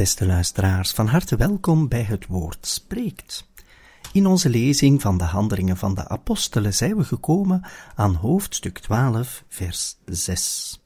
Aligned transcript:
Beste 0.00 0.26
luisteraars, 0.26 0.90
van 0.92 1.06
harte 1.06 1.36
welkom 1.36 1.88
bij 1.88 2.02
het 2.02 2.26
woord 2.26 2.66
spreekt. 2.66 3.48
In 4.12 4.26
onze 4.26 4.48
lezing 4.48 5.00
van 5.00 5.18
de 5.18 5.24
Handelingen 5.24 5.76
van 5.76 5.94
de 5.94 6.08
Apostelen 6.08 6.74
zijn 6.74 6.96
we 6.96 7.04
gekomen 7.04 7.64
aan 7.94 8.14
hoofdstuk 8.14 8.78
12, 8.78 9.44
vers 9.48 9.96
6. 10.04 10.80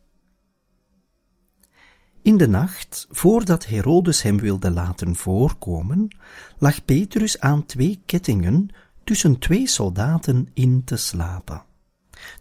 In 2.23 2.37
de 2.37 2.49
nacht, 2.49 3.07
voordat 3.11 3.67
Herodes 3.67 4.23
hem 4.23 4.39
wilde 4.39 4.71
laten 4.71 5.17
voorkomen, 5.17 6.17
lag 6.59 6.85
Petrus 6.85 7.41
aan 7.41 7.67
twee 7.67 8.03
kettingen 8.07 8.69
tussen 9.05 9.39
twee 9.39 9.67
soldaten 9.67 10.49
in 10.55 10.85
te 10.85 10.97
slapen, 10.97 11.63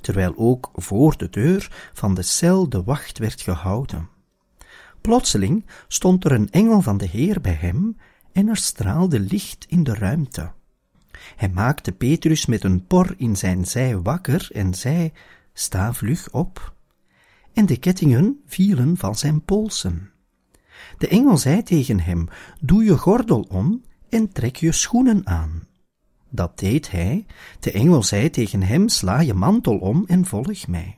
terwijl 0.02 0.34
ook 0.38 0.72
voor 0.74 1.18
de 1.18 1.30
deur 1.30 1.90
van 1.94 2.14
de 2.14 2.22
cel 2.22 2.70
de 2.70 2.84
wacht 2.84 3.18
werd 3.18 3.42
gehouden. 3.42 4.12
Plotseling 5.04 5.66
stond 5.88 6.26
er 6.26 6.32
een 6.32 6.52
engel 6.52 6.82
van 6.82 6.98
de 6.98 7.06
Heer 7.06 7.42
bij 7.42 7.58
hem 7.60 7.98
en 8.32 8.48
er 8.48 8.58
straalde 8.58 9.20
licht 9.20 9.66
in 9.70 9.84
de 9.84 9.94
ruimte. 9.94 10.52
Hij 11.36 11.50
maakte 11.50 11.92
Petrus 11.92 12.46
met 12.46 12.64
een 12.64 12.88
por 12.88 13.14
in 13.18 13.36
zijn 13.36 13.66
zij 13.66 13.98
wakker 13.98 14.50
en 14.54 14.74
zei, 14.74 15.12
sta 15.54 15.94
vlug 15.94 16.32
op. 16.32 16.74
En 17.54 17.66
de 17.66 17.78
kettingen 17.78 18.42
vielen 18.46 18.98
van 18.98 19.16
zijn 19.16 19.42
polsen. 19.42 20.12
De 20.98 21.08
engel 21.08 21.38
zei 21.38 21.64
tegen 21.64 22.00
hem, 22.00 22.28
doe 22.60 22.84
je 22.84 22.98
gordel 22.98 23.46
om 23.50 23.84
en 24.10 24.32
trek 24.32 24.56
je 24.56 24.72
schoenen 24.72 25.28
aan. 25.28 25.68
Dat 26.30 26.60
deed 26.60 26.92
hij. 26.92 27.26
De 27.60 27.72
engel 27.72 28.04
zei 28.04 28.30
tegen 28.30 28.62
hem, 28.62 28.90
sla 28.90 29.20
je 29.20 29.34
mantel 29.34 29.78
om 29.78 30.04
en 30.08 30.26
volg 30.26 30.68
mij. 30.68 30.98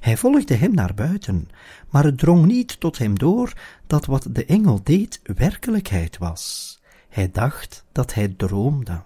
Hij 0.00 0.16
volgde 0.16 0.54
hem 0.54 0.74
naar 0.74 0.94
buiten, 0.94 1.48
maar 1.90 2.04
het 2.04 2.18
drong 2.18 2.46
niet 2.46 2.80
tot 2.80 2.98
hem 2.98 3.18
door 3.18 3.52
dat 3.86 4.06
wat 4.06 4.26
de 4.30 4.44
engel 4.44 4.80
deed 4.82 5.20
werkelijkheid 5.22 6.18
was. 6.18 6.74
Hij 7.08 7.30
dacht 7.30 7.84
dat 7.92 8.14
hij 8.14 8.28
droomde. 8.28 9.02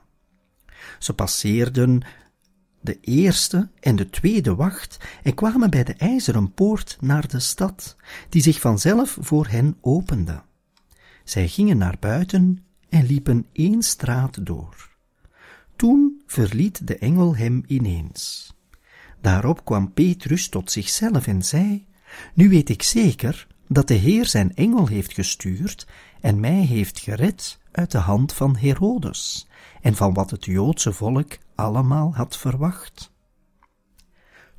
Ze 0.98 1.12
passeerden 1.14 2.02
de 2.80 3.00
eerste 3.00 3.68
en 3.80 3.96
de 3.96 4.10
tweede 4.10 4.54
wacht 4.54 4.98
en 5.22 5.34
kwamen 5.34 5.70
bij 5.70 5.84
de 5.84 5.94
ijzeren 5.94 6.52
poort 6.52 6.96
naar 7.00 7.28
de 7.28 7.40
stad, 7.40 7.96
die 8.28 8.42
zich 8.42 8.60
vanzelf 8.60 9.16
voor 9.20 9.46
hen 9.46 9.76
opende. 9.80 10.42
Zij 11.24 11.48
gingen 11.48 11.78
naar 11.78 11.96
buiten 12.00 12.64
en 12.88 13.06
liepen 13.06 13.46
één 13.52 13.82
straat 13.82 14.46
door. 14.46 14.88
Toen 15.76 16.22
verliet 16.26 16.86
de 16.86 16.98
engel 16.98 17.36
hem 17.36 17.62
ineens. 17.66 18.54
Daarop 19.20 19.64
kwam 19.64 19.92
Petrus 19.92 20.48
tot 20.48 20.70
zichzelf 20.70 21.26
en 21.26 21.42
zei, 21.42 21.86
Nu 22.34 22.48
weet 22.48 22.68
ik 22.68 22.82
zeker 22.82 23.46
dat 23.68 23.88
de 23.88 23.94
Heer 23.94 24.26
zijn 24.26 24.54
engel 24.54 24.86
heeft 24.86 25.12
gestuurd 25.12 25.86
en 26.20 26.40
mij 26.40 26.60
heeft 26.60 26.98
gered 26.98 27.58
uit 27.72 27.90
de 27.90 27.98
hand 27.98 28.32
van 28.32 28.56
Herodes 28.56 29.48
en 29.80 29.94
van 29.94 30.14
wat 30.14 30.30
het 30.30 30.44
Joodse 30.44 30.92
volk 30.92 31.38
allemaal 31.54 32.14
had 32.14 32.36
verwacht. 32.36 33.12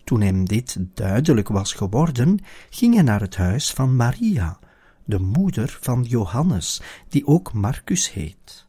Toen 0.03 0.21
hem 0.21 0.45
dit 0.45 0.77
duidelijk 0.93 1.47
was 1.47 1.73
geworden, 1.73 2.39
ging 2.69 2.93
hij 2.93 3.03
naar 3.03 3.21
het 3.21 3.35
huis 3.35 3.71
van 3.71 3.95
Maria, 3.95 4.59
de 5.05 5.19
moeder 5.19 5.77
van 5.81 6.03
Johannes, 6.03 6.81
die 7.09 7.27
ook 7.27 7.53
Marcus 7.53 8.11
heet. 8.11 8.67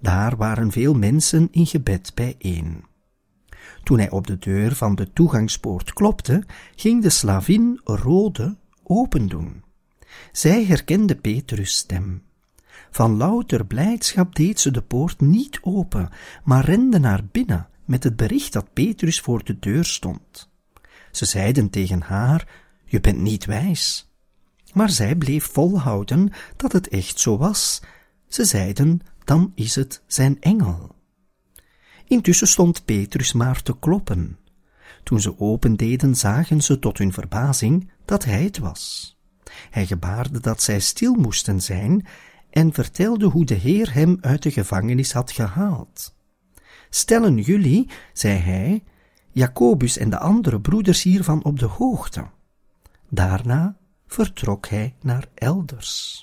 Daar 0.00 0.36
waren 0.36 0.72
veel 0.72 0.94
mensen 0.94 1.48
in 1.50 1.66
gebed 1.66 2.12
bijeen. 2.14 2.84
Toen 3.86 3.98
hij 3.98 4.10
op 4.10 4.26
de 4.26 4.38
deur 4.38 4.74
van 4.74 4.94
de 4.94 5.12
toegangspoort 5.12 5.92
klopte, 5.92 6.42
ging 6.76 7.02
de 7.02 7.10
slavin 7.10 7.80
Rode 7.84 8.56
opendoen. 8.82 9.62
Zij 10.32 10.64
herkende 10.64 11.16
Petrus' 11.16 11.76
stem. 11.76 12.22
Van 12.90 13.16
louter 13.16 13.66
blijdschap 13.66 14.34
deed 14.34 14.60
ze 14.60 14.70
de 14.70 14.82
poort 14.82 15.20
niet 15.20 15.58
open, 15.62 16.08
maar 16.44 16.64
rende 16.64 16.98
naar 16.98 17.24
binnen 17.32 17.68
met 17.84 18.04
het 18.04 18.16
bericht 18.16 18.52
dat 18.52 18.72
Petrus 18.72 19.20
voor 19.20 19.44
de 19.44 19.58
deur 19.58 19.84
stond. 19.84 20.50
Ze 21.10 21.24
zeiden 21.24 21.70
tegen 21.70 22.00
haar, 22.00 22.48
je 22.84 23.00
bent 23.00 23.18
niet 23.18 23.44
wijs. 23.44 24.10
Maar 24.72 24.90
zij 24.90 25.16
bleef 25.16 25.44
volhouden 25.52 26.32
dat 26.56 26.72
het 26.72 26.88
echt 26.88 27.20
zo 27.20 27.36
was. 27.36 27.82
Ze 28.28 28.44
zeiden, 28.44 29.00
dan 29.24 29.52
is 29.54 29.74
het 29.74 30.02
zijn 30.06 30.40
engel. 30.40 30.95
Intussen 32.08 32.46
stond 32.46 32.84
Petrus 32.84 33.32
maar 33.32 33.62
te 33.62 33.78
kloppen. 33.78 34.38
Toen 35.02 35.20
ze 35.20 35.38
opendeden, 35.38 36.14
zagen 36.14 36.62
ze 36.62 36.78
tot 36.78 36.98
hun 36.98 37.12
verbazing 37.12 37.90
dat 38.04 38.24
hij 38.24 38.42
het 38.42 38.58
was. 38.58 39.16
Hij 39.70 39.86
gebaarde 39.86 40.40
dat 40.40 40.62
zij 40.62 40.80
stil 40.80 41.14
moesten 41.14 41.60
zijn 41.60 42.06
en 42.50 42.72
vertelde 42.72 43.26
hoe 43.26 43.44
de 43.44 43.54
Heer 43.54 43.94
hem 43.94 44.18
uit 44.20 44.42
de 44.42 44.50
gevangenis 44.50 45.12
had 45.12 45.30
gehaald. 45.30 46.14
Stellen 46.90 47.36
jullie, 47.36 47.88
zei 48.12 48.38
hij, 48.38 48.84
Jacobus 49.30 49.98
en 49.98 50.10
de 50.10 50.18
andere 50.18 50.60
broeders 50.60 51.02
hiervan 51.02 51.44
op 51.44 51.58
de 51.58 51.66
hoogte. 51.66 52.26
Daarna 53.08 53.76
vertrok 54.06 54.68
hij 54.68 54.94
naar 55.02 55.26
elders. 55.34 56.20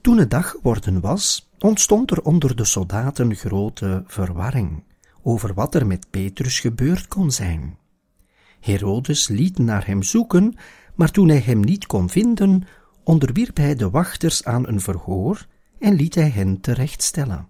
Toen 0.00 0.18
het 0.18 0.30
dag 0.30 0.50
geworden 0.50 1.00
was, 1.00 1.50
ontstond 1.58 2.10
er 2.10 2.22
onder 2.22 2.56
de 2.56 2.64
soldaten 2.64 3.34
grote 3.34 4.04
verwarring 4.06 4.82
over 5.24 5.54
wat 5.54 5.74
er 5.74 5.86
met 5.86 6.10
Petrus 6.10 6.60
gebeurd 6.60 7.08
kon 7.08 7.30
zijn. 7.30 7.78
Herodes 8.60 9.28
liet 9.28 9.58
naar 9.58 9.86
hem 9.86 10.02
zoeken, 10.02 10.56
maar 10.94 11.10
toen 11.10 11.28
hij 11.28 11.40
hem 11.40 11.60
niet 11.60 11.86
kon 11.86 12.08
vinden, 12.10 12.62
onderwierp 13.04 13.56
hij 13.56 13.74
de 13.74 13.90
wachters 13.90 14.44
aan 14.44 14.68
een 14.68 14.80
verhoor 14.80 15.46
en 15.78 15.94
liet 15.94 16.14
hij 16.14 16.28
hen 16.28 16.60
terechtstellen. 16.60 17.48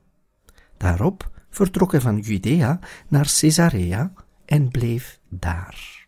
Daarop 0.77 1.31
vertrok 1.51 1.91
hij 1.91 2.01
van 2.01 2.19
Judea 2.19 2.79
naar 3.09 3.35
Caesarea 3.41 4.13
en 4.45 4.69
bleef 4.69 5.21
daar. 5.29 6.04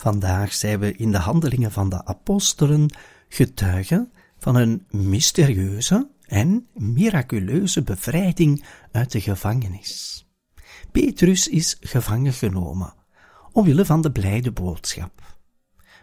Vandaag 0.00 0.52
zijn 0.52 0.78
we 0.78 0.92
in 0.92 1.12
de 1.12 1.18
handelingen 1.18 1.72
van 1.72 1.88
de 1.88 2.04
apostelen 2.04 2.94
getuigen 3.28 4.12
van 4.38 4.56
een 4.56 4.86
mysterieuze 4.90 6.10
en 6.26 6.66
miraculeuze 6.74 7.82
bevrijding 7.82 8.64
uit 8.92 9.12
de 9.12 9.20
gevangenis. 9.20 10.26
Petrus 10.92 11.48
is 11.48 11.76
gevangen 11.80 12.32
genomen, 12.32 12.94
omwille 13.52 13.84
van 13.84 14.00
de 14.00 14.12
blijde 14.12 14.52
boodschap. 14.52 15.38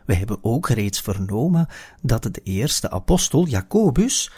We 0.06 0.14
hebben 0.14 0.44
ook 0.44 0.70
reeds 0.70 1.02
vernomen 1.02 1.68
dat 2.02 2.24
de 2.24 2.42
eerste 2.44 2.92
apostel 2.92 3.48
Jacobus 3.48 4.32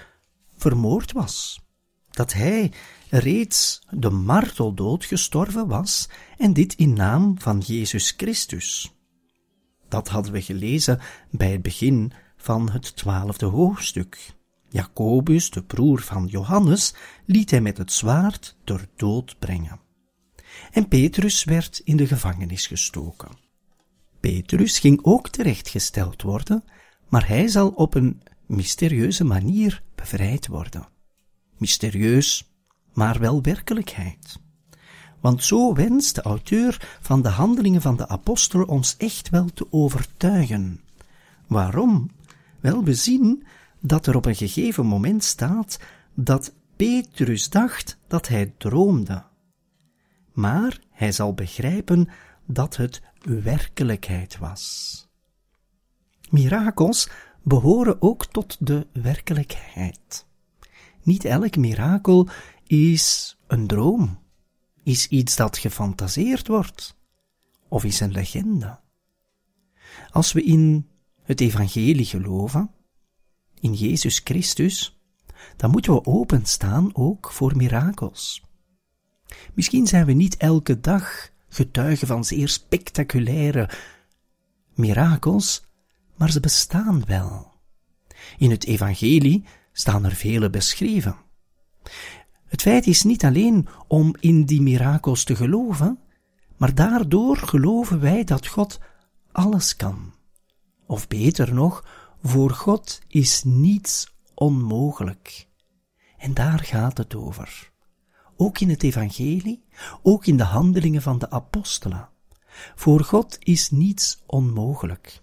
vermoord 0.55 1.11
was, 1.11 1.65
dat 2.09 2.33
hij 2.33 2.71
reeds 3.09 3.81
de 3.89 4.09
marteldood 4.09 5.05
gestorven 5.05 5.67
was 5.67 6.09
en 6.37 6.53
dit 6.53 6.73
in 6.73 6.93
naam 6.93 7.39
van 7.39 7.59
Jezus 7.59 8.13
Christus. 8.17 8.96
Dat 9.87 10.07
hadden 10.07 10.31
we 10.31 10.41
gelezen 10.41 10.99
bij 11.31 11.51
het 11.51 11.61
begin 11.61 12.11
van 12.37 12.69
het 12.69 12.95
twaalfde 12.95 13.45
hoofdstuk. 13.45 14.35
Jacobus, 14.69 15.49
de 15.49 15.63
broer 15.63 16.01
van 16.01 16.25
Johannes, 16.25 16.93
liet 17.25 17.51
hij 17.51 17.61
met 17.61 17.77
het 17.77 17.91
zwaard 17.91 18.57
ter 18.63 18.87
dood 18.95 19.39
brengen. 19.39 19.79
En 20.71 20.87
Petrus 20.87 21.43
werd 21.43 21.81
in 21.83 21.97
de 21.97 22.07
gevangenis 22.07 22.67
gestoken. 22.67 23.29
Petrus 24.19 24.79
ging 24.79 24.99
ook 25.01 25.29
terechtgesteld 25.29 26.21
worden, 26.21 26.63
maar 27.07 27.27
hij 27.27 27.47
zal 27.47 27.69
op 27.69 27.93
een 27.93 28.21
mysterieuze 28.45 29.23
manier 29.23 29.83
bevrijd 29.95 30.47
worden. 30.47 30.87
Mysterieus, 31.57 32.51
maar 32.93 33.19
wel 33.19 33.41
werkelijkheid. 33.41 34.39
Want 35.27 35.43
zo 35.43 35.73
wenst 35.73 36.15
de 36.15 36.21
auteur 36.21 36.97
van 37.01 37.21
de 37.21 37.29
handelingen 37.29 37.81
van 37.81 37.97
de 37.97 38.07
apostel 38.07 38.63
ons 38.63 38.97
echt 38.97 39.29
wel 39.29 39.45
te 39.45 39.67
overtuigen. 39.69 40.81
Waarom? 41.47 42.09
Wel, 42.59 42.83
we 42.83 42.93
zien 42.93 43.43
dat 43.79 44.07
er 44.07 44.15
op 44.15 44.25
een 44.25 44.35
gegeven 44.35 44.85
moment 44.85 45.23
staat 45.23 45.79
dat 46.13 46.53
Petrus 46.75 47.49
dacht 47.49 47.97
dat 48.07 48.27
hij 48.27 48.53
droomde. 48.57 49.23
Maar 50.33 50.79
hij 50.91 51.11
zal 51.11 51.33
begrijpen 51.33 52.09
dat 52.45 52.75
het 52.75 53.01
werkelijkheid 53.21 54.37
was. 54.37 55.07
Mirakels 56.29 57.09
behoren 57.43 58.01
ook 58.01 58.25
tot 58.25 58.57
de 58.59 58.87
werkelijkheid. 58.93 60.25
Niet 61.03 61.25
elk 61.25 61.55
mirakel 61.55 62.27
is 62.67 63.37
een 63.47 63.67
droom, 63.67 64.19
is 64.87 65.07
iets 65.07 65.35
dat 65.35 65.57
gefantaseerd 65.57 66.47
wordt, 66.47 66.97
of 67.67 67.83
is 67.83 67.99
een 67.99 68.11
legende. 68.11 68.79
Als 70.11 70.31
we 70.31 70.43
in 70.43 70.87
het 71.23 71.41
evangelie 71.41 72.05
geloven, 72.05 72.71
in 73.59 73.73
Jezus 73.73 74.21
Christus, 74.23 74.99
dan 75.55 75.71
moeten 75.71 75.93
we 75.93 76.05
openstaan 76.05 76.95
ook 76.95 77.31
voor 77.31 77.55
mirakels. 77.55 78.43
Misschien 79.53 79.87
zijn 79.87 80.05
we 80.05 80.13
niet 80.13 80.37
elke 80.37 80.79
dag 80.79 81.29
getuigen 81.49 82.07
van 82.07 82.25
zeer 82.25 82.49
spectaculaire 82.49 83.69
mirakels, 84.73 85.63
maar 86.15 86.31
ze 86.31 86.39
bestaan 86.39 87.05
wel. 87.05 87.53
In 88.37 88.51
het 88.51 88.65
evangelie 88.65 89.45
staan 89.71 90.05
er 90.05 90.15
vele 90.15 90.49
beschreven. 90.49 91.25
Het 92.47 92.61
feit 92.61 92.87
is 92.87 93.03
niet 93.03 93.25
alleen 93.25 93.67
om 93.87 94.15
in 94.19 94.45
die 94.45 94.61
mirakels 94.61 95.23
te 95.23 95.35
geloven, 95.35 95.99
maar 96.57 96.75
daardoor 96.75 97.37
geloven 97.37 97.99
wij 97.99 98.23
dat 98.23 98.47
God 98.47 98.79
alles 99.31 99.75
kan. 99.75 100.13
Of 100.85 101.07
beter 101.07 101.53
nog, 101.53 101.85
voor 102.23 102.49
God 102.49 103.01
is 103.07 103.43
niets 103.43 104.15
onmogelijk. 104.33 105.47
En 106.17 106.33
daar 106.33 106.59
gaat 106.59 106.97
het 106.97 107.15
over. 107.15 107.71
Ook 108.37 108.59
in 108.59 108.69
het 108.69 108.83
evangelie, 108.83 109.63
ook 110.01 110.25
in 110.25 110.37
de 110.37 110.43
handelingen 110.43 111.01
van 111.01 111.19
de 111.19 111.29
apostelen. 111.29 112.09
Voor 112.75 113.03
God 113.03 113.37
is 113.39 113.69
niets 113.69 114.23
onmogelijk. 114.25 115.21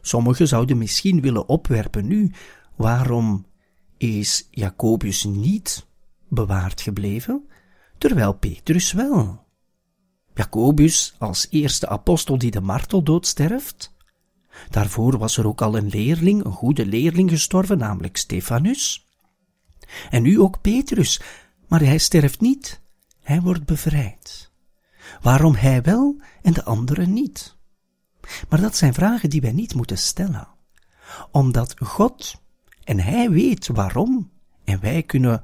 Sommigen 0.00 0.48
zouden 0.48 0.78
misschien 0.78 1.20
willen 1.20 1.48
opwerpen 1.48 2.06
nu, 2.06 2.32
waarom 2.76 3.46
is 3.96 4.48
Jacobus 4.50 5.24
niet 5.24 5.86
bewaard 6.28 6.80
gebleven, 6.80 7.48
terwijl 7.98 8.32
Petrus 8.32 8.92
wel? 8.92 9.44
Jacobus 10.34 11.14
als 11.18 11.46
eerste 11.50 11.88
apostel 11.88 12.38
die 12.38 12.50
de 12.50 12.60
marteldood 12.60 13.26
sterft? 13.26 13.92
Daarvoor 14.70 15.18
was 15.18 15.36
er 15.36 15.46
ook 15.46 15.62
al 15.62 15.76
een 15.76 15.88
leerling, 15.88 16.44
een 16.44 16.52
goede 16.52 16.86
leerling 16.86 17.30
gestorven, 17.30 17.78
namelijk 17.78 18.16
Stefanus. 18.16 19.06
En 20.10 20.22
nu 20.22 20.40
ook 20.40 20.60
Petrus, 20.60 21.20
maar 21.68 21.80
hij 21.80 21.98
sterft 21.98 22.40
niet, 22.40 22.80
hij 23.22 23.40
wordt 23.40 23.64
bevrijd. 23.64 24.52
Waarom 25.20 25.54
hij 25.54 25.82
wel 25.82 26.20
en 26.42 26.52
de 26.52 26.64
anderen 26.64 27.12
niet? 27.12 27.56
Maar 28.48 28.60
dat 28.60 28.76
zijn 28.76 28.94
vragen 28.94 29.30
die 29.30 29.40
wij 29.40 29.52
niet 29.52 29.74
moeten 29.74 29.98
stellen, 29.98 30.48
omdat 31.30 31.74
God, 31.78 32.42
en 32.84 33.00
Hij 33.00 33.30
weet 33.30 33.66
waarom, 33.66 34.30
en 34.64 34.80
wij 34.80 35.02
kunnen 35.02 35.42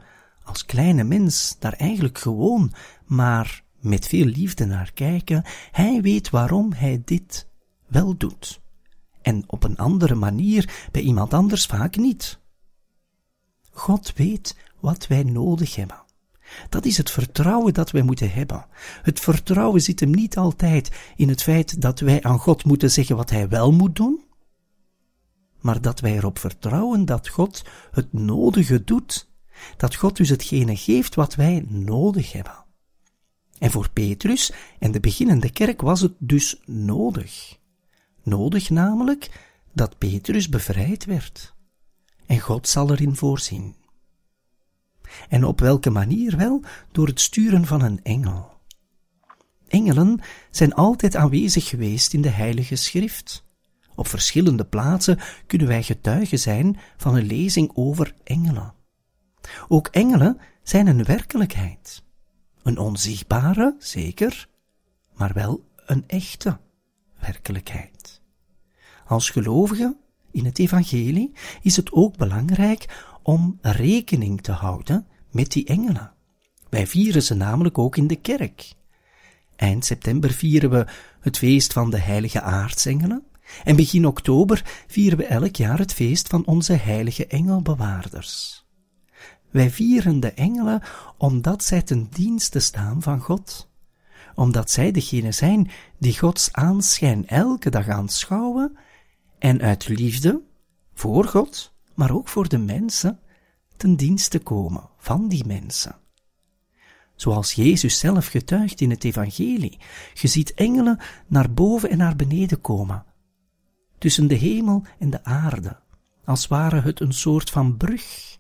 als 0.51 0.65
kleine 0.65 1.05
mens 1.05 1.57
daar 1.59 1.73
eigenlijk 1.73 2.19
gewoon 2.19 2.73
maar 3.05 3.65
met 3.81 4.07
veel 4.07 4.25
liefde 4.25 4.65
naar 4.65 4.93
kijken, 4.93 5.45
Hij 5.71 6.01
weet 6.01 6.31
waarom 6.31 6.73
Hij 6.73 7.03
dit 7.05 7.47
wel 7.87 8.17
doet. 8.17 8.61
En 9.23 9.45
op 9.47 9.65
een 9.65 9.77
andere 9.77 10.15
manier 10.15 10.89
bij 10.91 11.03
iemand 11.03 11.35
anders 11.35 11.67
vaak 11.67 11.97
niet. 11.97 12.39
God 13.71 14.13
weet 14.17 14.57
wat 14.81 15.07
wij 15.07 15.23
nodig 15.23 15.77
hebben. 15.77 16.03
Dat 16.69 16.85
is 16.85 16.97
het 16.97 17.11
vertrouwen 17.11 17.75
dat 17.75 17.91
wij 17.91 18.03
moeten 18.03 18.33
hebben. 18.33 18.67
Het 19.03 19.21
vertrouwen 19.21 19.81
zit 19.81 20.01
hem 20.01 20.11
niet 20.11 20.37
altijd 20.37 21.13
in 21.17 21.29
het 21.29 21.43
feit 21.43 21.81
dat 21.83 22.01
wij 22.01 22.23
aan 22.23 22.39
God 22.39 22.65
moeten 22.65 22.91
zeggen 22.91 23.17
wat 23.17 23.31
hij 23.31 23.49
wel 23.49 23.73
moet 23.73 23.97
doen, 23.97 24.25
maar 25.61 25.81
dat 25.81 26.01
wij 26.01 26.17
erop 26.17 26.39
vertrouwen 26.39 27.05
dat 27.05 27.29
God 27.29 27.65
het 27.91 28.13
nodige 28.13 28.85
doet, 28.85 29.30
dat 29.77 29.95
God 29.95 30.17
dus 30.17 30.29
hetgene 30.29 30.77
geeft 30.77 31.15
wat 31.15 31.35
wij 31.35 31.65
nodig 31.69 32.33
hebben. 32.33 32.65
En 33.59 33.71
voor 33.71 33.91
Petrus 33.91 34.53
en 34.79 34.93
de 34.93 35.01
beginnende 35.01 35.51
kerk 35.51 35.81
was 35.81 36.01
het 36.01 36.13
dus 36.19 36.61
nodig. 36.65 37.59
Nodig 38.23 38.71
namelijk 38.71 39.31
dat 39.73 39.99
Petrus 39.99 40.49
bevrijd 40.49 41.05
werd. 41.05 41.55
En 42.27 42.39
God 42.39 42.69
zal 42.69 42.91
erin 42.91 43.17
voorzien. 43.17 43.75
En 45.29 45.45
op 45.45 45.61
welke 45.61 45.91
manier 45.91 46.37
wel? 46.37 46.63
Door 46.93 47.07
het 47.07 47.21
sturen 47.21 47.67
van 47.67 47.83
een 47.83 48.01
engel. 48.03 48.59
Engelen 49.69 50.21
zijn 50.51 50.75
altijd 50.75 51.17
aanwezig 51.17 51.69
geweest 51.69 52.13
in 52.13 52.23
de 52.23 52.29
Heilige 52.29 52.77
Schrift. 52.77 53.45
Op 53.95 54.07
verschillende 54.07 54.65
plaatsen 54.65 55.19
kunnen 55.47 55.67
wij 55.67 55.83
getuigen 55.83 56.39
zijn 56.39 56.79
van 56.97 57.17
een 57.17 57.27
lezing 57.27 57.71
over 57.75 58.15
engelen. 58.25 58.75
Ook 59.69 59.87
engelen 59.87 60.39
zijn 60.63 60.87
een 60.87 61.05
werkelijkheid. 61.05 62.03
Een 62.63 62.79
onzichtbare, 62.79 63.77
zeker, 63.79 64.49
maar 65.15 65.33
wel 65.33 65.65
een 65.87 66.05
echte 66.07 66.59
werkelijkheid. 67.21 68.21
Als 69.07 69.31
gelovige 69.31 69.97
in 70.31 70.45
het 70.45 70.59
evangelie 70.59 71.33
is 71.63 71.77
het 71.77 71.93
ook 71.93 72.17
belangrijk 72.17 73.05
om 73.23 73.59
rekening 73.61 74.41
te 74.41 74.53
houden 74.53 75.07
met 75.31 75.53
die 75.53 75.67
engelen. 75.67 76.13
Wij 76.69 76.87
vieren 76.87 77.23
ze 77.23 77.35
namelijk 77.35 77.79
ook 77.79 77.97
in 77.97 78.07
de 78.07 78.17
kerk. 78.17 78.73
Eind 79.57 79.85
september 79.85 80.31
vieren 80.31 80.71
we 80.71 80.87
het 81.21 81.39
feest 81.39 81.73
van 81.73 81.91
de 81.91 81.99
heilige 81.99 82.41
aartsengelen 82.41 83.25
en 83.65 83.77
begin 83.77 84.07
oktober 84.07 84.85
vieren 84.87 85.19
we 85.19 85.25
elk 85.25 85.57
jaar 85.57 85.79
het 85.79 85.93
feest 85.93 86.29
van 86.29 86.47
onze 86.47 86.73
heilige 86.73 87.27
engelbewaarders. 87.27 88.60
Wij 89.51 89.71
vieren 89.71 90.21
de 90.21 90.33
engelen 90.33 90.83
omdat 91.17 91.65
zij 91.65 91.83
ten 91.83 92.09
dienste 92.11 92.59
staan 92.59 93.03
van 93.03 93.21
God, 93.21 93.69
omdat 94.35 94.71
zij 94.71 94.91
degene 94.91 95.33
zijn 95.33 95.71
die 95.99 96.19
Gods 96.19 96.53
aanschijn 96.53 97.27
elke 97.27 97.71
dag 97.71 97.89
aanschouwen 97.89 98.77
en 99.39 99.61
uit 99.61 99.89
liefde 99.89 100.41
voor 100.95 101.25
God 101.25 101.73
maar 102.01 102.11
ook 102.11 102.29
voor 102.29 102.49
de 102.49 102.59
mensen 102.59 103.21
ten 103.77 103.97
dienste 103.97 104.39
komen 104.39 104.89
van 104.99 105.29
die 105.29 105.47
mensen. 105.47 105.97
Zoals 107.17 107.53
Jezus 107.53 107.99
zelf 107.99 108.27
getuigt 108.27 108.81
in 108.81 108.91
het 108.91 109.05
Evangelie, 109.05 109.79
je 110.15 110.29
ziet 110.29 110.55
engelen 110.55 110.99
naar 111.27 111.53
boven 111.53 111.91
en 111.91 111.99
naar 111.99 112.17
beneden 112.17 112.61
komen, 112.61 113.05
tussen 113.99 114.27
de 114.27 114.35
hemel 114.35 114.85
en 114.99 115.11
de 115.11 115.25
aarde, 115.25 115.81
als 116.25 116.47
ware 116.47 116.81
het 116.81 117.01
een 117.01 117.13
soort 117.13 117.51
van 117.51 117.77
brug. 117.77 118.39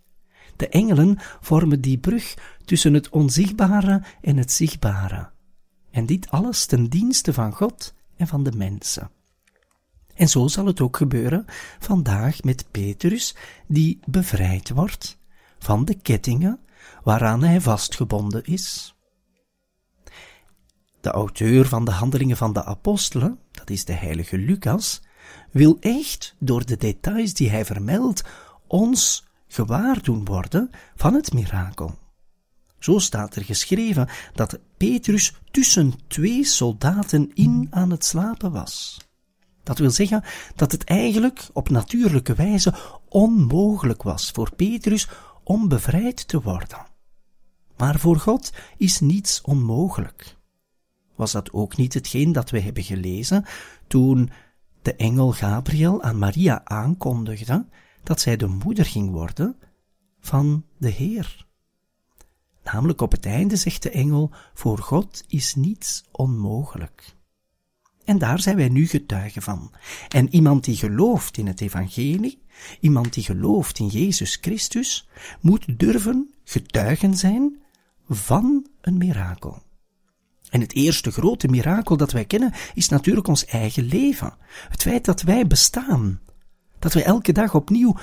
De 0.60 0.68
engelen 0.68 1.18
vormen 1.40 1.80
die 1.80 1.98
brug 1.98 2.34
tussen 2.64 2.94
het 2.94 3.08
onzichtbare 3.08 4.02
en 4.20 4.36
het 4.36 4.52
zichtbare. 4.52 5.30
En 5.90 6.06
dit 6.06 6.30
alles 6.30 6.66
ten 6.66 6.88
dienste 6.88 7.32
van 7.32 7.52
God 7.52 7.94
en 8.16 8.26
van 8.26 8.42
de 8.42 8.52
mensen. 8.52 9.10
En 10.14 10.28
zo 10.28 10.48
zal 10.48 10.66
het 10.66 10.80
ook 10.80 10.96
gebeuren 10.96 11.44
vandaag 11.78 12.42
met 12.42 12.70
Petrus, 12.70 13.36
die 13.66 14.00
bevrijd 14.06 14.70
wordt 14.70 15.18
van 15.58 15.84
de 15.84 15.94
kettingen 15.94 16.60
waaraan 17.02 17.42
hij 17.42 17.60
vastgebonden 17.60 18.44
is. 18.44 18.94
De 21.00 21.10
auteur 21.10 21.66
van 21.66 21.84
de 21.84 21.90
Handelingen 21.90 22.36
van 22.36 22.52
de 22.52 22.64
Apostelen, 22.64 23.38
dat 23.50 23.70
is 23.70 23.84
de 23.84 23.92
heilige 23.92 24.38
Lucas, 24.38 25.02
wil 25.50 25.76
echt 25.80 26.34
door 26.38 26.66
de 26.66 26.76
details 26.76 27.34
die 27.34 27.50
hij 27.50 27.64
vermeldt 27.64 28.24
ons 28.66 29.28
gewaar 29.52 30.02
doen 30.02 30.24
worden 30.24 30.70
van 30.96 31.14
het 31.14 31.32
mirakel. 31.32 31.98
Zo 32.78 32.98
staat 32.98 33.36
er 33.36 33.44
geschreven 33.44 34.08
dat 34.34 34.58
Petrus 34.76 35.34
tussen 35.50 35.92
twee 36.06 36.44
soldaten 36.44 37.30
in 37.34 37.66
aan 37.70 37.90
het 37.90 38.04
slapen 38.04 38.52
was. 38.52 38.98
Dat 39.62 39.78
wil 39.78 39.90
zeggen 39.90 40.24
dat 40.54 40.72
het 40.72 40.84
eigenlijk 40.84 41.48
op 41.52 41.68
natuurlijke 41.68 42.34
wijze 42.34 42.74
onmogelijk 43.08 44.02
was 44.02 44.30
voor 44.30 44.54
Petrus 44.54 45.08
om 45.44 45.68
bevrijd 45.68 46.28
te 46.28 46.40
worden. 46.40 46.86
Maar 47.76 47.98
voor 47.98 48.16
God 48.16 48.52
is 48.76 49.00
niets 49.00 49.40
onmogelijk. 49.40 50.36
Was 51.14 51.32
dat 51.32 51.52
ook 51.52 51.76
niet 51.76 51.94
hetgeen 51.94 52.32
dat 52.32 52.50
we 52.50 52.60
hebben 52.60 52.82
gelezen 52.82 53.44
toen 53.86 54.30
de 54.82 54.94
engel 54.94 55.32
Gabriel 55.32 56.02
aan 56.02 56.18
Maria 56.18 56.60
aankondigde 56.64 57.66
dat 58.02 58.20
zij 58.20 58.36
de 58.36 58.46
moeder 58.46 58.84
ging 58.84 59.10
worden 59.10 59.56
van 60.20 60.64
de 60.78 60.88
Heer? 60.90 61.46
Namelijk 62.64 63.00
op 63.00 63.12
het 63.12 63.26
einde 63.26 63.56
zegt 63.56 63.82
de 63.82 63.90
engel, 63.90 64.30
voor 64.54 64.78
God 64.78 65.24
is 65.28 65.54
niets 65.54 66.04
onmogelijk. 66.10 67.14
En 68.04 68.18
daar 68.18 68.40
zijn 68.40 68.56
wij 68.56 68.68
nu 68.68 68.86
getuigen 68.86 69.42
van. 69.42 69.72
En 70.08 70.34
iemand 70.34 70.64
die 70.64 70.76
gelooft 70.76 71.36
in 71.36 71.46
het 71.46 71.60
evangelie, 71.60 72.42
iemand 72.80 73.14
die 73.14 73.24
gelooft 73.24 73.78
in 73.78 73.86
Jezus 73.86 74.38
Christus, 74.40 75.08
moet 75.40 75.78
durven 75.78 76.34
getuigen 76.44 77.16
zijn 77.16 77.62
van 78.08 78.66
een 78.80 78.96
mirakel. 78.96 79.62
En 80.50 80.60
het 80.60 80.72
eerste 80.72 81.10
grote 81.10 81.48
mirakel 81.48 81.96
dat 81.96 82.12
wij 82.12 82.24
kennen 82.24 82.52
is 82.74 82.88
natuurlijk 82.88 83.26
ons 83.26 83.44
eigen 83.44 83.84
leven. 83.84 84.34
Het 84.68 84.82
feit 84.82 85.04
dat 85.04 85.22
wij 85.22 85.46
bestaan. 85.46 86.20
Dat 86.80 86.92
wij 86.92 87.04
elke 87.04 87.32
dag 87.32 87.54
opnieuw 87.54 87.96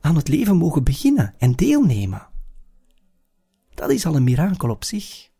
aan 0.00 0.16
het 0.16 0.28
leven 0.28 0.56
mogen 0.56 0.84
beginnen 0.84 1.34
en 1.38 1.52
deelnemen. 1.52 2.28
Dat 3.74 3.90
is 3.90 4.06
al 4.06 4.16
een 4.16 4.24
mirakel 4.24 4.70
op 4.70 4.84
zich. 4.84 5.30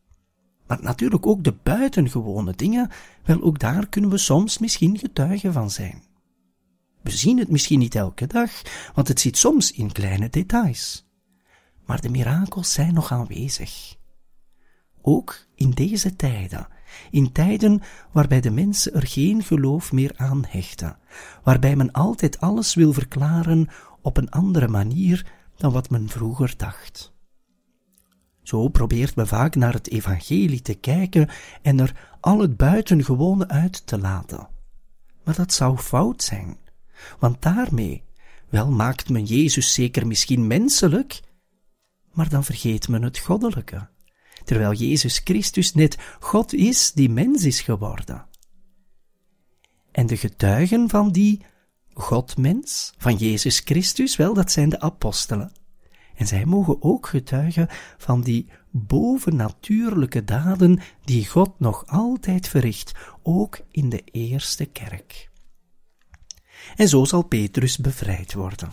Maar 0.67 0.83
natuurlijk 0.83 1.27
ook 1.27 1.45
de 1.45 1.55
buitengewone 1.63 2.53
dingen, 2.53 2.91
wel 3.25 3.43
ook 3.43 3.59
daar 3.59 3.89
kunnen 3.89 4.11
we 4.11 4.19
soms 4.19 4.59
misschien 4.59 4.99
getuigen 4.99 5.53
van 5.53 5.71
zijn. 5.71 6.03
We 7.03 7.11
zien 7.11 7.39
het 7.39 7.49
misschien 7.49 7.79
niet 7.79 7.95
elke 7.95 8.27
dag, 8.27 8.51
want 8.95 9.09
het 9.09 9.21
zit 9.21 9.39
soms 9.39 9.73
in 9.73 9.93
kleine 9.93 10.29
details. 10.29 11.07
Maar 11.85 12.01
de 12.01 12.09
mirakels 12.09 12.73
zijn 12.73 12.95
nog 12.95 13.13
aanwezig. 13.13 13.97
Ook 15.03 15.47
in 15.55 15.71
deze 15.71 16.17
tijden, 16.17 16.69
in 17.11 17.33
tijden 17.33 17.83
waarbij 18.13 18.41
de 18.41 18.51
mensen 18.51 18.95
er 18.95 19.07
geen 19.07 19.43
geloof 19.43 19.93
meer 19.93 20.13
aan 20.17 20.45
hechten, 20.49 20.97
waarbij 21.43 21.77
men 21.77 21.93
altijd 21.93 22.41
alles 22.41 22.75
wil 22.75 22.93
verklaren 22.93 23.69
op 24.03 24.17
een 24.17 24.31
andere 24.31 24.69
manier 24.69 25.27
dan 25.57 25.73
wat 25.73 25.91
men 25.91 26.09
vroeger 26.09 26.55
dacht. 26.57 27.15
Zo 28.43 28.69
probeert 28.69 29.17
men 29.17 29.27
vaak 29.27 29.55
naar 29.55 29.73
het 29.73 29.91
evangelie 29.91 30.63
te 30.63 30.75
kijken 30.75 31.29
en 31.63 31.81
er 31.81 32.17
al 32.21 32.41
het 32.41 32.57
buitengewone 32.57 33.49
uit 33.49 33.87
te 33.87 33.99
laten. 33.99 34.49
Maar 35.25 35.35
dat 35.35 35.53
zou 35.53 35.79
fout 35.79 36.23
zijn, 36.23 36.57
want 37.19 37.43
daarmee, 37.43 38.05
wel 38.49 38.71
maakt 38.71 39.09
men 39.09 39.25
Jezus 39.25 39.75
zeker 39.75 40.07
misschien 40.07 40.47
menselijk, 40.47 41.21
maar 42.13 42.29
dan 42.29 42.45
vergeet 42.45 42.89
men 42.89 43.03
het 43.03 43.19
goddelijke, 43.19 43.89
terwijl 44.47 44.73
Jezus 44.73 45.21
Christus 45.25 45.75
net 45.75 45.99
God 46.21 46.53
is 46.53 46.93
die 46.93 47.11
mens 47.11 47.45
is 47.45 47.61
geworden. 47.61 48.27
En 49.93 50.07
de 50.07 50.17
getuigen 50.17 50.89
van 50.89 51.13
die 51.13 51.45
Godmens, 51.95 52.93
van 52.99 53.17
Jezus 53.17 53.61
Christus, 53.65 54.17
wel, 54.17 54.35
dat 54.35 54.53
zijn 54.53 54.69
de 54.69 54.81
apostelen. 54.81 55.53
En 56.15 56.27
zij 56.27 56.45
mogen 56.45 56.83
ook 56.83 57.07
getuigen 57.07 57.69
van 57.99 58.21
die 58.21 58.49
bovennatuurlijke 58.71 60.25
daden 60.25 60.81
die 61.05 61.27
God 61.27 61.59
nog 61.59 61.87
altijd 61.87 62.49
verricht, 62.49 62.93
ook 63.23 63.61
in 63.71 63.89
de 63.89 64.03
eerste 64.05 64.65
kerk. 64.65 65.31
En 66.77 66.89
zo 66.89 67.05
zal 67.05 67.23
Petrus 67.23 67.79
bevrijd 67.79 68.33
worden. 68.33 68.71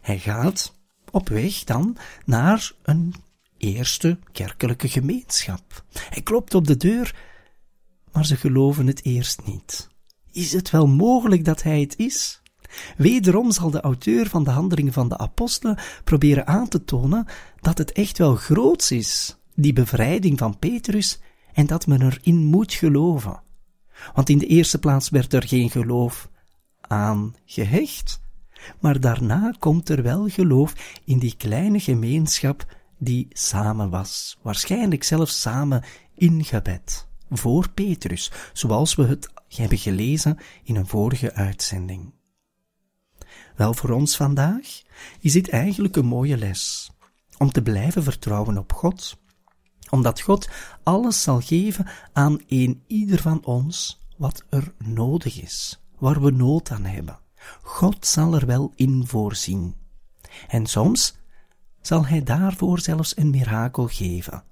Hij 0.00 0.18
gaat 0.18 0.74
op 1.10 1.28
weg 1.28 1.64
dan 1.64 1.96
naar 2.24 2.72
een 2.82 3.14
eerste 3.58 4.18
kerkelijke 4.32 4.88
gemeenschap. 4.88 5.84
Hij 5.92 6.22
klopt 6.22 6.54
op 6.54 6.66
de 6.66 6.76
deur, 6.76 7.14
maar 8.12 8.26
ze 8.26 8.36
geloven 8.36 8.86
het 8.86 9.04
eerst 9.04 9.46
niet. 9.46 9.88
Is 10.32 10.52
het 10.52 10.70
wel 10.70 10.86
mogelijk 10.86 11.44
dat 11.44 11.62
hij 11.62 11.80
het 11.80 11.96
is? 11.96 12.40
Wederom 12.96 13.52
zal 13.52 13.70
de 13.70 13.80
auteur 13.80 14.28
van 14.28 14.44
de 14.44 14.50
handelingen 14.50 14.92
van 14.92 15.08
de 15.08 15.18
apostelen 15.18 15.78
proberen 16.04 16.46
aan 16.46 16.68
te 16.68 16.84
tonen 16.84 17.26
dat 17.60 17.78
het 17.78 17.92
echt 17.92 18.18
wel 18.18 18.34
groots 18.34 18.90
is, 18.90 19.36
die 19.54 19.72
bevrijding 19.72 20.38
van 20.38 20.58
Petrus, 20.58 21.18
en 21.52 21.66
dat 21.66 21.86
men 21.86 22.02
erin 22.02 22.44
moet 22.44 22.72
geloven. 22.72 23.42
Want 24.14 24.28
in 24.28 24.38
de 24.38 24.46
eerste 24.46 24.78
plaats 24.78 25.08
werd 25.08 25.32
er 25.32 25.48
geen 25.48 25.70
geloof 25.70 26.28
aan 26.80 27.34
gehecht, 27.44 28.20
maar 28.80 29.00
daarna 29.00 29.54
komt 29.58 29.88
er 29.88 30.02
wel 30.02 30.28
geloof 30.28 30.74
in 31.04 31.18
die 31.18 31.34
kleine 31.36 31.80
gemeenschap 31.80 32.75
die 32.98 33.28
samen 33.30 33.90
was, 33.90 34.38
waarschijnlijk 34.42 35.04
zelfs 35.04 35.40
samen 35.40 35.84
in 36.14 36.44
gebed, 36.44 37.06
voor 37.30 37.70
Petrus, 37.70 38.32
zoals 38.52 38.94
we 38.94 39.04
het 39.04 39.30
hebben 39.48 39.78
gelezen 39.78 40.38
in 40.62 40.76
een 40.76 40.86
vorige 40.86 41.32
uitzending. 41.32 42.14
Wel, 43.56 43.74
voor 43.74 43.90
ons 43.90 44.16
vandaag 44.16 44.82
is 45.20 45.32
dit 45.32 45.48
eigenlijk 45.48 45.96
een 45.96 46.06
mooie 46.06 46.36
les. 46.36 46.90
Om 47.38 47.52
te 47.52 47.62
blijven 47.62 48.02
vertrouwen 48.02 48.58
op 48.58 48.72
God. 48.72 49.18
Omdat 49.90 50.20
God 50.20 50.48
alles 50.82 51.22
zal 51.22 51.40
geven 51.40 51.86
aan 52.12 52.40
een 52.48 52.82
ieder 52.86 53.20
van 53.20 53.44
ons 53.44 54.00
wat 54.16 54.44
er 54.48 54.74
nodig 54.78 55.42
is, 55.42 55.80
waar 55.98 56.22
we 56.22 56.30
nood 56.30 56.70
aan 56.70 56.84
hebben. 56.84 57.18
God 57.62 58.06
zal 58.06 58.34
er 58.34 58.46
wel 58.46 58.72
in 58.74 59.06
voorzien. 59.06 59.74
En 60.48 60.66
soms 60.66 61.16
zal 61.86 62.06
Hij 62.06 62.22
daarvoor 62.22 62.80
zelfs 62.80 63.16
een 63.16 63.30
mirakel 63.30 63.86
geven. 63.86 64.44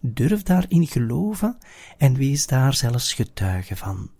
Durf 0.00 0.42
daarin 0.42 0.86
geloven 0.86 1.58
en 1.96 2.14
wees 2.14 2.46
daar 2.46 2.74
zelfs 2.74 3.12
getuige 3.12 3.76
van. 3.76 4.10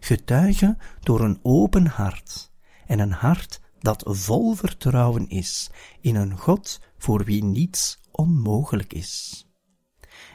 Getuige 0.00 0.76
door 1.00 1.20
een 1.20 1.38
open 1.42 1.86
hart 1.86 2.52
en 2.86 2.98
een 2.98 3.12
hart 3.12 3.60
dat 3.78 4.02
vol 4.06 4.54
vertrouwen 4.54 5.28
is 5.28 5.70
in 6.00 6.16
een 6.16 6.38
God 6.38 6.80
voor 6.98 7.24
wie 7.24 7.44
niets 7.44 8.00
onmogelijk 8.10 8.92
is. 8.92 9.46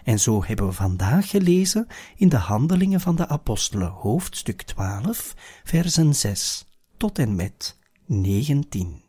En 0.03 0.19
zo 0.19 0.43
hebben 0.43 0.65
we 0.67 0.73
vandaag 0.73 1.29
gelezen 1.29 1.87
in 2.15 2.29
de 2.29 2.37
Handelingen 2.37 3.01
van 3.01 3.15
de 3.15 3.27
Apostelen, 3.27 3.89
hoofdstuk 3.89 4.61
12, 4.61 5.35
versen 5.63 6.15
6 6.15 6.65
tot 6.97 7.19
en 7.19 7.35
met 7.35 7.79
19. 8.05 9.03